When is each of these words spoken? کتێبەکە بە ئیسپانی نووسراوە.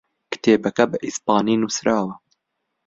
کتێبەکە 0.31 0.85
بە 0.91 0.97
ئیسپانی 1.05 1.59
نووسراوە. 1.61 2.13